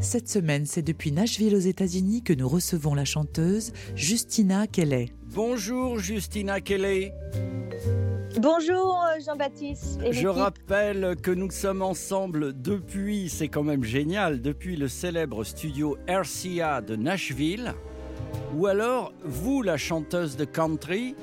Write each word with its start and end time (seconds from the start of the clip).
Cette 0.00 0.28
semaine, 0.28 0.66
c'est 0.66 0.82
depuis 0.82 1.12
Nashville 1.12 1.54
aux 1.54 1.58
États-Unis 1.58 2.22
que 2.22 2.32
nous 2.32 2.48
recevons 2.48 2.94
la 2.94 3.04
chanteuse 3.04 3.72
Justina 3.94 4.66
Kelly. 4.66 5.12
Bonjour 5.34 5.98
Justina 5.98 6.60
Kelly. 6.60 7.10
Bonjour 8.40 9.02
euh, 9.04 9.20
Jean-Baptiste. 9.24 10.00
Je 10.10 10.28
rappelle 10.28 11.16
que 11.22 11.30
nous 11.30 11.50
sommes 11.50 11.82
ensemble 11.82 12.60
depuis, 12.60 13.28
c'est 13.28 13.48
quand 13.48 13.62
même 13.62 13.84
génial, 13.84 14.42
depuis 14.42 14.76
le 14.76 14.88
célèbre 14.88 15.44
studio 15.44 15.96
RCA 16.08 16.80
de 16.80 16.96
Nashville. 16.96 17.74
Ou 18.56 18.66
alors, 18.66 19.12
vous, 19.24 19.62
la 19.62 19.76
chanteuse 19.76 20.36
de 20.36 20.44
country, 20.44 21.14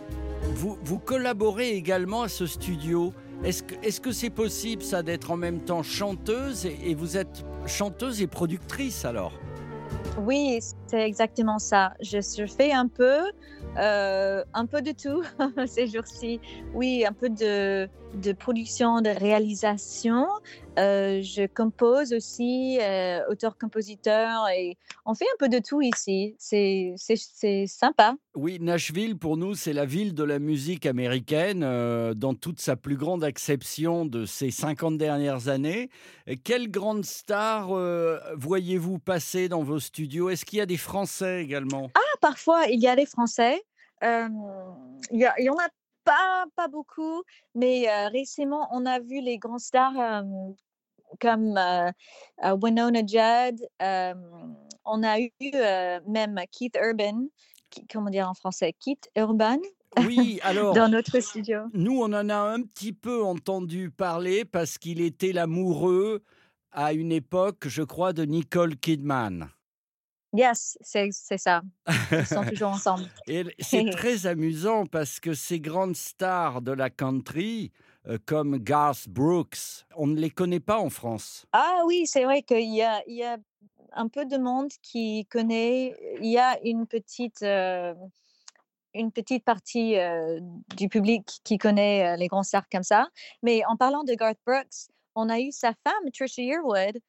vous, 0.55 0.78
vous 0.84 1.00
collaborez 1.00 1.72
également 1.72 2.23
à 2.23 2.30
ce 2.30 2.45
studio. 2.45 3.14
Est-ce 3.44 4.00
que 4.00 4.12
c'est 4.12 4.30
possible, 4.30 4.84
ça, 4.84 5.02
d'être 5.02 5.31
en 5.31 5.38
même 5.38 5.62
temps 5.62 5.81
chanteuse 5.81 6.68
et, 6.68 6.94
vous 6.94 7.18
êtes 7.18 7.44
chanteuse 7.66 8.22
et 8.22 8.27
productrice 8.27 9.04
alors? 9.04 9.34
Oui, 10.20 10.59
c'est 10.88 11.02
exactement 11.02 11.58
ça. 11.58 11.94
Je, 12.02 12.45
fais 12.45 12.72
un 12.72 12.88
peu, 12.88 13.19
euh, 13.78 14.44
un 14.53 14.66
peu 14.67 14.81
de 14.81 14.92
tout 14.92 15.23
ces 15.66 15.88
jours-ci. 15.88 16.39
Oui, 16.75 17.03
un 17.03 17.14
peu 17.14 17.30
de 17.30 18.31
production, 18.34 19.02
de 19.02 19.09
réalisation. 19.09 20.28
Euh, 20.80 21.22
je 21.22 21.45
compose 21.47 22.14
aussi, 22.14 22.77
euh, 22.81 23.19
auteur-compositeur, 23.30 24.47
et 24.55 24.78
on 25.05 25.13
fait 25.13 25.25
un 25.25 25.38
peu 25.38 25.50
de 25.50 25.59
tout 25.59 25.81
ici. 25.81 26.36
C'est 26.39 26.95
sympa. 27.67 28.16
Oui, 28.36 28.58
Nashville, 28.61 29.17
pour 29.17 29.36
nous, 29.36 29.53
c'est 29.53 29.73
la 29.73 29.86
ville 29.86 30.13
de 30.13 30.23
la 30.23 30.39
musique 30.39 30.86
américaine 30.86 31.63
euh, 31.63 32.13
dans 32.13 32.33
toute 32.33 32.61
sa 32.61 32.78
plus 32.78 32.95
grande 32.95 33.23
acception 33.23 34.05
de 34.05 34.25
ces 34.25 34.50
50 34.50 34.97
dernières 34.97 35.50
années. 35.50 35.89
Et 36.25 36.38
quelle 36.38 36.72
grande 36.72 37.03
star 37.03 37.69
voyez-vous 38.38 38.97
passer 39.00 39.50
dans 39.50 39.63
vos 39.63 39.80
studios? 39.80 40.30
Est-ce 40.30 40.45
qu'il 40.45 40.59
y 40.59 40.61
a 40.61 40.66
des 40.66 40.78
Français 40.78 41.44
également? 41.44 41.89
Ah, 41.95 42.17
parfois, 42.22 42.67
il 42.67 42.80
y 42.80 42.88
a 42.88 42.95
des 42.95 43.06
Français. 43.06 43.61
Il 44.03 45.19
y, 45.19 45.25
a- 45.25 45.33
il 45.38 45.45
y 45.45 45.50
en 45.50 45.56
a 45.58 45.67
pas, 46.03 46.45
pas 46.55 46.67
beaucoup, 46.67 47.23
mais 47.55 47.89
euh, 47.89 48.07
récemment, 48.09 48.67
on 48.71 48.85
a 48.85 48.99
vu 48.99 49.21
les 49.21 49.38
grands 49.38 49.59
stars 49.59 49.97
euh, 49.99 50.21
comme 51.19 51.57
euh, 51.57 51.91
Winona 52.61 53.02
Judd. 53.05 53.59
on 54.85 55.03
a 55.03 55.19
eu 55.19 55.31
même 56.07 56.39
Keith 56.52 56.77
Urban, 56.81 57.27
qui- 57.69 57.85
comment 57.88 58.09
dire 58.09 58.29
en 58.29 58.33
français, 58.33 58.73
Keith 58.79 59.09
Urban, 59.16 59.57
Oui, 59.97 60.39
alors, 60.44 60.73
dans 60.73 60.89
notre 60.89 61.19
studio. 61.19 61.59
nous, 61.73 61.99
on 62.02 62.11
en 62.13 62.29
a 62.29 62.35
un 62.38 62.61
petit 62.63 62.94
peu 62.94 63.23
entendu 63.23 63.91
parler 63.91 64.45
parce 64.45 64.77
qu'il 64.77 65.02
était 65.02 65.33
l'amoureux 65.33 66.23
à 66.72 66.94
une 66.94 67.11
époque, 67.11 67.67
je 67.67 67.83
crois, 67.83 68.13
de 68.13 68.23
Nicole 68.23 68.77
Kidman. 68.77 69.49
Yes, 70.34 70.78
c'est 70.82 71.12
ça. 71.38 71.62
Ils 72.12 72.26
sont 72.26 72.44
toujours 72.50 72.70
ensemble. 72.70 73.04
Et 73.28 73.44
c'est 73.60 73.90
très 73.90 74.26
amusant 74.28 74.86
parce 74.86 75.20
que 75.20 75.34
ces 75.34 75.60
grandes 75.60 75.96
stars 75.96 76.62
de 76.62 76.72
la 76.72 76.90
country, 76.90 77.72
euh, 78.08 78.18
comme 78.25 78.58
Garth 78.58 79.09
Brooks, 79.09 79.86
on 79.96 80.08
ne 80.08 80.20
les 80.20 80.30
connaît 80.30 80.62
pas 80.62 80.80
en 80.80 80.90
France. 80.90 81.46
Ah 81.52 81.81
oui, 81.86 82.08
c'est 82.08 82.24
vrai 82.24 82.44
qu'il 82.44 82.74
y 82.74 82.81
a, 82.81 83.02
il 83.08 83.16
y 83.16 83.24
a 83.24 83.38
un 83.91 84.08
peu 84.08 84.25
de 84.25 84.38
monde 84.38 84.72
qui 84.81 85.25
connaît. 85.25 85.96
Il 86.22 86.31
y 86.31 86.38
a 86.38 86.58
une 86.64 86.88
petite, 86.88 87.44
euh, 87.44 87.94
une 88.94 89.12
petite 89.12 89.44
partie 89.44 89.97
euh, 89.97 90.40
du 90.78 90.88
public 90.88 91.41
qui 91.44 91.58
connaît 91.58 92.16
les 92.16 92.28
grands 92.28 92.44
stars 92.44 92.70
comme 92.72 92.84
ça. 92.84 93.08
Mais 93.44 93.64
en 93.66 93.75
parlant 93.75 94.06
de 94.06 94.14
Garth 94.14 94.40
Brooks, 94.46 94.88
on 95.14 95.28
a 95.28 95.41
eu 95.41 95.52
sa 95.52 95.74
femme, 95.84 96.12
Trisha 96.14 96.41
Yearwood, 96.41 97.00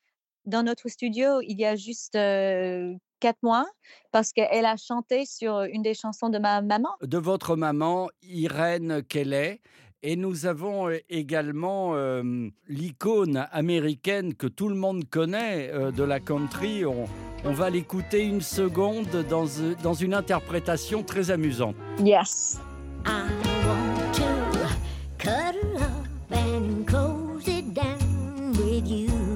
dans 0.47 0.63
notre 0.63 0.89
studio 0.89 1.41
il 1.43 1.59
y 1.59 1.65
a 1.65 1.77
juste 1.77 2.17
euh, 2.17 2.95
quatre 3.21 3.43
mois 3.43 3.67
parce 4.11 4.33
qu'elle 4.33 4.67
a 4.67 4.77
chanté 4.77 5.25
sur 5.27 5.63
une 5.63 5.83
des 5.83 5.95
chansons 5.95 6.29
de 6.29 6.39
ma 6.39 6.61
maman. 6.63 6.91
De 7.03 7.19
votre 7.19 7.57
maman, 7.57 8.09
Irène 8.23 9.03
Kelly. 9.03 9.61
Et 10.05 10.17
nous 10.17 10.47
avons 10.47 10.91
également 11.09 11.95
euh, 11.95 12.49
l'icône 12.67 13.47
américaine 13.53 14.35
que 14.35 14.49
tout 14.49 14.69
le 14.69 14.75
monde 14.75 15.09
connaît 15.09 15.71
euh, 15.73 15.93
de 15.93 16.03
la 16.03 16.19
country. 16.19 16.85
On, 16.85 17.05
on 17.45 17.53
va 17.53 17.71
l'écouter 17.71 18.25
une 18.25 18.41
seconde 18.41 19.25
dans, 19.31 19.47
dans 19.81 19.95
une 19.95 20.15
interprétation 20.15 21.05
très 21.05 21.31
amusante. 21.31 21.77
Yes. 22.05 22.59
I 23.07 23.29
want 23.65 24.15
to 24.15 24.25
cuddle 25.19 25.77
up 25.77 26.33
and 26.33 26.85
cozy 26.85 27.63
down 27.63 28.53
with 28.59 28.89
you. 28.89 29.32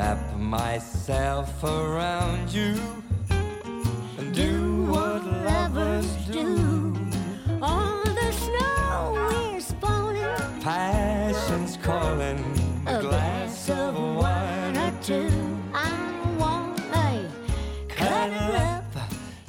Wrap 0.00 0.34
myself 0.38 1.62
around 1.62 2.50
you 2.50 2.74
and 4.16 4.34
do 4.34 4.84
what 4.84 5.22
lovers 5.44 6.10
do. 6.24 6.96
All 7.60 8.02
the 8.04 8.32
snow 8.32 9.28
is 9.54 9.72
falling, 9.72 10.60
Passion's 10.62 11.76
calling, 11.76 12.42
a 12.86 12.98
glass 13.02 13.68
of 13.68 13.94
wine 13.94 14.78
or 14.78 14.92
two. 15.02 15.30
I 15.74 15.92
want 16.38 16.80
a 16.94 17.28
Cuddle 17.86 18.56
up, 18.56 18.92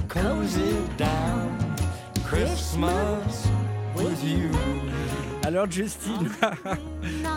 cozy 0.09 0.85
down, 0.97 1.78
Christmas 2.25 3.47
with 3.95 4.22
you. 4.22 4.51
Alors 5.51 5.69
Justine, 5.69 6.13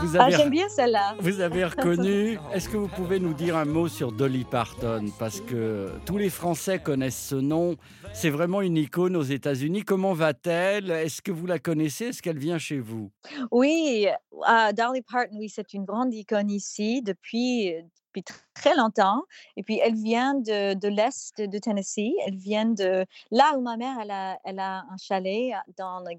vous 0.05 0.17
Ah, 0.17 0.23
avez, 0.27 0.37
j'aime 0.37 0.51
bien 0.51 0.69
celle-là. 0.69 1.17
vous 1.19 1.41
avez 1.41 1.65
reconnu. 1.65 2.39
Est-ce 2.53 2.69
que 2.69 2.77
vous 2.77 2.87
pouvez 2.87 3.19
nous 3.19 3.35
dire 3.35 3.57
un 3.57 3.65
mot 3.65 3.89
sur 3.89 4.13
Dolly 4.13 4.45
Parton? 4.45 5.07
Parce 5.19 5.41
que 5.41 5.91
tous 6.07 6.17
les 6.17 6.31
Français 6.31 6.79
connaissent 6.79 7.27
ce 7.31 7.35
nom. 7.35 7.75
C'est 8.13 8.31
vraiment 8.31 8.61
une 8.61 8.77
icône 8.77 9.17
aux 9.17 9.25
États-Unis. 9.25 9.83
Comment 9.83 10.13
va-t-elle? 10.13 10.93
Est-ce 10.93 11.23
que 11.23 11.33
vous 11.33 11.47
la 11.47 11.59
connaissez? 11.59 12.07
Est-ce 12.07 12.23
qu'elle 12.23 12.39
vient 12.39 12.59
chez 12.59 12.79
vous? 12.79 13.11
Oui, 13.51 14.07
euh, 14.33 14.73
Dolly 14.73 15.03
Parton, 15.03 15.31
oui, 15.37 15.49
c'est 15.49 15.75
une 15.75 15.85
grande 15.85 16.15
icône 16.15 16.51
ici 16.53 17.03
depuis, 17.03 17.73
depuis 18.15 18.23
tr- 18.23 18.41
très 18.55 18.77
longtemps. 18.77 19.23
Et 19.57 19.63
puis, 19.63 19.81
elle 19.83 19.95
vient 19.95 20.35
de, 20.35 20.75
de 20.75 20.89
l'Est 20.89 21.41
de 21.41 21.59
Tennessee. 21.59 22.15
Elle 22.27 22.37
vient 22.37 22.67
de 22.67 23.05
là 23.31 23.57
où 23.57 23.61
ma 23.61 23.77
mère, 23.77 23.97
elle 24.01 24.11
a, 24.11 24.39
elle 24.45 24.59
a 24.59 24.85
un 24.91 24.97
chalet 24.97 25.53
à- 25.53 25.65
dans 25.77 26.01
le 26.01 26.15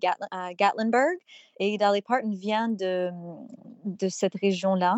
Gatlinburg. 0.55 1.17
Et 1.59 1.77
Dolly 1.77 2.01
Parton 2.01 2.31
vient 2.31 2.69
de, 2.69 3.11
de 3.85 4.09
cette 4.09 4.35
région-là. 4.35 4.97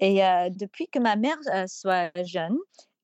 Et 0.00 0.24
euh, 0.24 0.50
depuis 0.50 0.88
que 0.88 0.98
ma 0.98 1.16
mère 1.16 1.38
euh, 1.52 1.66
soit 1.68 2.10
jeune, 2.24 2.56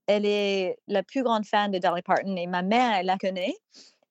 elle 0.06 0.26
est 0.26 0.78
la 0.88 1.02
plus 1.02 1.22
grande 1.22 1.46
fan 1.46 1.70
de 1.70 1.78
Dolly 1.78 2.02
Parton. 2.02 2.36
Et 2.36 2.46
ma 2.46 2.62
mère, 2.62 2.96
elle 2.96 3.06
la 3.06 3.16
connaît. 3.16 3.54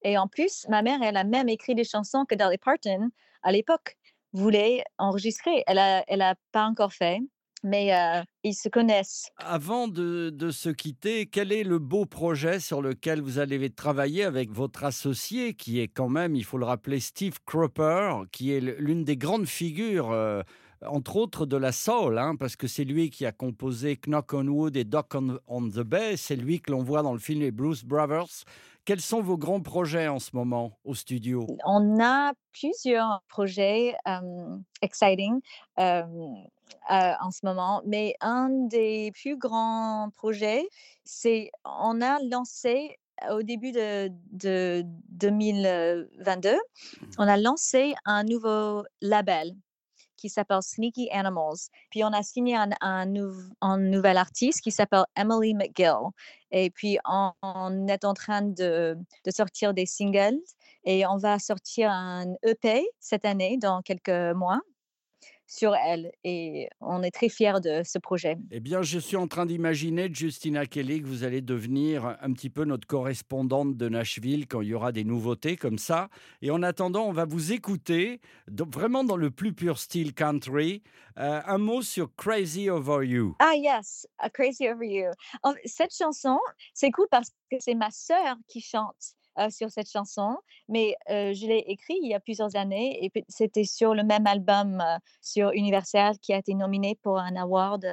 Et 0.03 0.17
en 0.17 0.27
plus, 0.27 0.65
ma 0.69 0.81
mère, 0.81 1.01
elle 1.03 1.17
a 1.17 1.25
même 1.25 1.49
écrit 1.49 1.75
des 1.75 1.83
chansons 1.83 2.23
que 2.25 2.35
Dolly 2.35 2.57
Parton, 2.57 3.09
à 3.43 3.51
l'époque, 3.51 3.97
voulait 4.31 4.83
enregistrer. 4.97 5.63
Elle 5.67 5.79
a, 5.79 6.03
elle 6.07 6.21
a 6.21 6.35
pas 6.51 6.63
encore 6.65 6.93
fait, 6.93 7.19
mais 7.63 7.91
ils 8.43 8.53
se 8.53 8.69
connaissent. 8.69 9.29
Avant 9.37 9.87
de, 9.87 10.51
se 10.51 10.69
quitter, 10.69 11.25
quel 11.25 11.51
est 11.51 11.63
le 11.63 11.79
beau 11.79 12.05
projet 12.05 12.59
sur 12.59 12.81
lequel 12.81 13.21
vous 13.21 13.39
allez 13.39 13.69
travailler 13.69 14.23
avec 14.23 14.51
votre 14.51 14.83
associé, 14.83 15.53
qui 15.53 15.79
est 15.79 15.87
quand 15.87 16.09
même, 16.09 16.35
il 16.35 16.43
faut 16.43 16.57
le 16.57 16.65
rappeler, 16.65 16.99
Steve 16.99 17.37
Cropper, 17.45 18.23
qui 18.31 18.53
est 18.53 18.61
l'une 18.61 19.03
des 19.03 19.17
grandes 19.17 19.47
figures, 19.47 20.13
entre 20.85 21.17
autres 21.17 21.45
de 21.45 21.57
la 21.57 21.71
soul, 21.71 22.17
hein, 22.17 22.35
parce 22.35 22.55
que 22.55 22.67
c'est 22.67 22.85
lui 22.85 23.09
qui 23.09 23.25
a 23.25 23.31
composé 23.31 23.97
Knock 23.97 24.33
on 24.33 24.47
Wood 24.47 24.77
et 24.77 24.83
Dock 24.83 25.13
on, 25.15 25.39
on 25.47 25.67
the 25.67 25.81
Bay. 25.81 26.15
C'est 26.17 26.35
lui 26.35 26.61
que 26.61 26.71
l'on 26.71 26.83
voit 26.83 27.01
dans 27.01 27.13
le 27.13 27.19
film 27.19 27.41
Les 27.41 27.51
Blues 27.51 27.83
Brothers. 27.83 28.45
Quels 28.89 29.01
sont 29.01 29.21
vos 29.21 29.37
grands 29.37 29.61
projets 29.61 30.07
en 30.07 30.17
ce 30.17 30.31
moment 30.33 30.79
au 30.83 30.95
studio? 30.95 31.45
On 31.63 32.03
a 32.03 32.33
plusieurs 32.51 33.21
projets 33.27 33.93
euh, 34.07 34.57
exciting 34.81 35.41
euh, 35.77 36.01
euh, 36.89 37.11
en 37.21 37.29
ce 37.29 37.41
moment, 37.43 37.83
mais 37.85 38.15
un 38.19 38.49
des 38.49 39.11
plus 39.13 39.37
grands 39.37 40.09
projets, 40.15 40.67
c'est 41.03 41.51
on 41.65 42.01
a 42.01 42.17
lancé 42.31 42.97
au 43.29 43.43
début 43.43 43.71
de, 43.73 44.09
de 44.31 44.81
2022, 45.09 46.57
on 47.19 47.27
a 47.27 47.37
lancé 47.37 47.93
un 48.05 48.23
nouveau 48.23 48.85
label 49.01 49.53
qui 50.19 50.29
s'appelle 50.29 50.61
Sneaky 50.61 51.09
Animals. 51.11 51.69
Puis 51.89 52.03
on 52.03 52.13
a 52.13 52.23
signé 52.23 52.55
un, 52.55 52.69
un, 52.81 53.05
nou- 53.05 53.53
un 53.61 53.77
nouvel 53.77 54.17
artiste 54.17 54.61
qui 54.61 54.71
s'appelle 54.71 55.05
Emily 55.15 55.53
McGill. 55.53 56.11
Et 56.51 56.69
puis 56.69 56.97
on, 57.05 57.31
on 57.41 57.87
est 57.87 58.05
en 58.05 58.13
train 58.13 58.41
de, 58.41 58.97
de 59.25 59.31
sortir 59.31 59.73
des 59.73 59.85
singles 59.85 60.39
et 60.83 61.05
on 61.05 61.17
va 61.17 61.39
sortir 61.39 61.91
un 61.91 62.33
EP 62.43 62.87
cette 62.99 63.25
année 63.25 63.57
dans 63.57 63.81
quelques 63.81 64.35
mois 64.35 64.61
sur 65.49 65.75
elle. 65.75 66.11
Et 66.23 66.69
on 66.79 67.01
est 67.03 67.11
très 67.11 67.27
fiers 67.27 67.59
de 67.61 67.81
ce 67.83 67.97
projet. 67.97 68.37
Eh 68.51 68.59
bien, 68.59 68.81
je 68.83 68.99
suis 68.99 69.17
en 69.17 69.27
train 69.27 69.45
d'imaginer, 69.45 70.09
Justina 70.13 70.65
Kelly, 70.65 71.01
que 71.01 71.07
vous 71.07 71.23
allez 71.23 71.41
devenir 71.41 72.17
un 72.21 72.31
petit 72.33 72.51
peu 72.51 72.63
notre 72.63 72.87
correspondante 72.87 73.75
de 73.75 73.89
Nashville 73.89 74.47
quand 74.47 74.61
il 74.61 74.69
y 74.69 74.73
aura 74.73 74.91
des 74.91 75.03
nouveautés 75.03 75.57
comme 75.57 75.79
ça. 75.79 76.09
Et 76.41 76.51
en 76.51 76.61
attendant, 76.61 77.05
on 77.05 77.11
va 77.11 77.25
vous 77.25 77.51
écouter, 77.51 78.21
donc 78.47 78.71
vraiment 78.73 79.03
dans 79.03 79.17
le 79.17 79.31
plus 79.31 79.51
pur 79.53 79.79
style 79.79 80.13
country. 80.13 80.83
Euh, 81.17 81.41
un 81.45 81.57
mot 81.57 81.81
sur 81.81 82.15
Crazy 82.15 82.69
Over 82.69 83.05
You. 83.05 83.35
Ah 83.39 83.55
yes, 83.55 84.07
A 84.19 84.29
Crazy 84.29 84.69
Over 84.69 84.87
You. 84.87 85.11
Cette 85.65 85.93
chanson, 85.93 86.39
c'est 86.73 86.91
cool 86.91 87.07
parce 87.09 87.31
que 87.51 87.57
c'est 87.59 87.73
ma 87.73 87.89
sœur 87.91 88.37
qui 88.47 88.61
chante 88.61 89.15
euh, 89.39 89.49
sur 89.49 89.69
cette 89.69 89.89
chanson, 89.89 90.37
mais 90.67 90.95
euh, 91.09 91.33
je 91.33 91.47
l'ai 91.47 91.63
écrit 91.67 91.97
il 92.01 92.09
y 92.09 92.13
a 92.13 92.19
plusieurs 92.19 92.55
années 92.55 93.05
et 93.05 93.25
c'était 93.27 93.63
sur 93.63 93.93
le 93.93 94.03
même 94.03 94.27
album 94.27 94.81
euh, 94.81 94.97
sur 95.21 95.51
Universal 95.51 96.17
qui 96.19 96.33
a 96.33 96.37
été 96.37 96.53
nominé 96.53 96.97
pour 97.01 97.19
un 97.19 97.35
award 97.35 97.85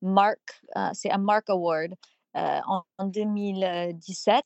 Mark, 0.00 0.62
c'est 0.92 1.10
un 1.10 1.18
Mark 1.18 1.50
Award. 1.50 1.94
en, 2.34 2.82
en 2.98 3.06
2017 3.06 4.44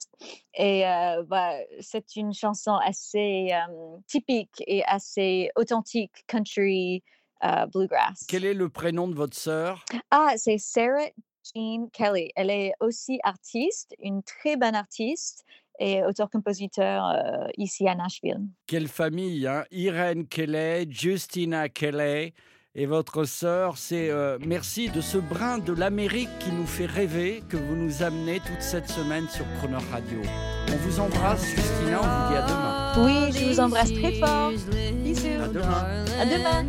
et 0.55 0.83
bah, 1.27 1.53
c'est 1.81 2.17
une 2.17 2.33
chanson 2.33 2.75
assez 2.77 3.51
typique 4.07 4.63
et 4.67 4.83
assez 4.85 5.51
authentique 5.57 6.25
country 6.27 7.03
bluegrass. 7.71 8.25
Quel 8.29 8.47
est 8.47 8.55
le 8.55 8.71
prénom 8.71 9.09
de 9.09 9.15
votre 9.15 9.37
sœur? 9.37 9.85
Ah, 10.11 10.33
c'est 10.37 10.57
Sarah 10.57 11.11
Jean 11.45 11.89
Kelly. 11.93 12.31
Elle 12.37 12.51
est 12.51 12.73
aussi 12.81 13.19
artiste, 13.23 13.95
une 13.99 14.23
très 14.23 14.57
bonne 14.57 14.75
artiste 14.75 15.45
et 15.83 16.05
auteur-compositeur 16.05 17.05
euh, 17.09 17.49
ici 17.59 17.89
à 17.89 17.95
Nashville. 17.95 18.41
Quelle 18.67 18.89
famille 18.89 19.47
hein? 19.47 19.65
Irène 19.73 20.27
Kelly, 20.27 20.87
Justina 20.91 21.69
Kelly 21.69 22.33
et 22.75 22.87
votre 22.87 23.25
sœur. 23.25 23.77
C'est 23.77 24.11
euh, 24.11 24.39
merci 24.47 24.89
de 24.91 25.01
ce 25.01 25.19
brin 25.19 25.59
de 25.59 25.73
l'Amérique 25.73 26.31
qui 26.39 26.53
nous 26.53 26.67
fait 26.67 26.87
rêver 26.87 27.43
que 27.49 27.57
vous 27.57 27.75
nous 27.75 28.03
amenez 28.03 28.39
toute 28.41 28.63
cette 28.63 28.89
semaine 28.89 29.29
sur 29.29 29.45
Croner 29.59 29.85
Radio. 29.91 30.21
On 30.69 30.77
vous 30.77 31.01
embrasse, 31.01 31.45
Justina. 31.45 32.01
On 32.01 32.07
vous 32.07 32.31
dit 32.31 32.37
à 32.37 32.47
demain. 32.47 32.93
Oui, 33.05 33.33
je 33.33 33.53
vous 33.53 33.61
embrasse 33.61 33.93
très 33.93 34.13
fort. 34.13 34.53
Bisous. 35.03 35.43
À 35.43 35.49
demain. 35.49 36.05
À 36.21 36.25
demain. 36.27 36.67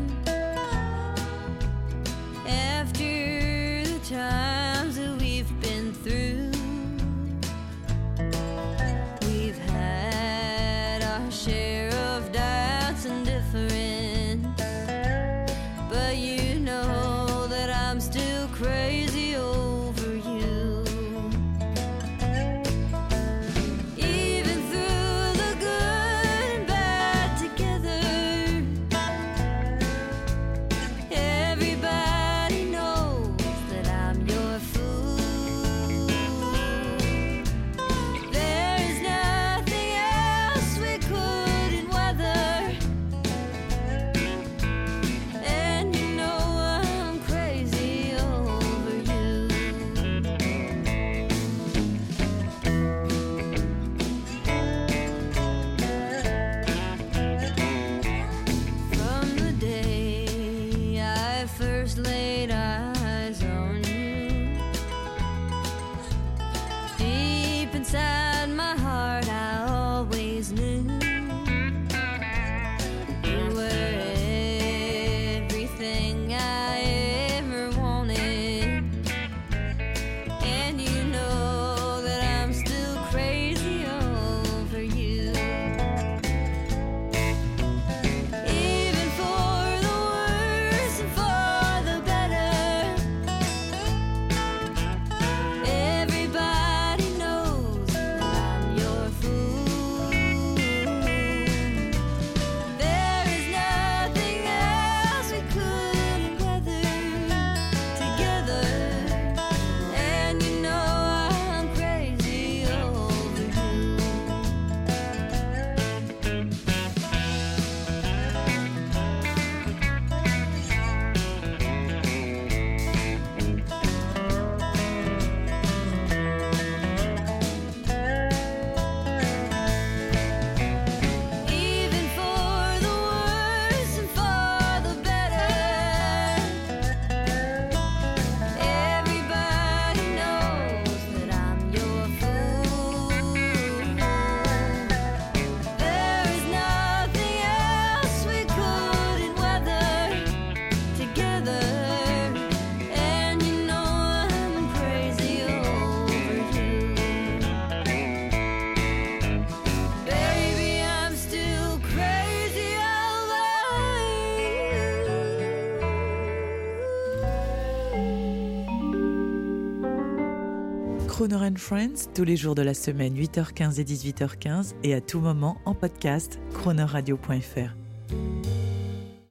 Croner 171.13 171.51
Friends, 171.57 172.09
tous 172.15 172.23
les 172.23 172.35
jours 172.35 172.55
de 172.55 172.63
la 172.63 172.73
semaine, 172.73 173.15
8h15 173.15 173.79
et 173.79 173.83
18h15, 173.83 174.73
et 174.81 174.95
à 174.95 174.99
tout 174.99 175.19
moment 175.19 175.57
en 175.63 175.75
podcast, 175.75 176.39
cronerradio.fr. 176.55 177.75